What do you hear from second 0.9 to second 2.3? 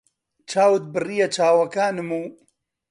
بڕیە چاوەکانم و